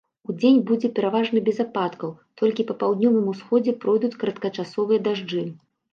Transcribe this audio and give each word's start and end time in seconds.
Удзень 0.31 0.61
будзе 0.69 0.89
пераважна 0.99 1.43
без 1.49 1.59
ападкаў, 1.65 2.15
толькі 2.43 2.65
па 2.71 2.77
паўднёвым 2.85 3.27
усходзе 3.35 3.77
пройдуць 3.85 4.15
кароткачасовыя 4.25 4.99
дажджы. 5.11 5.45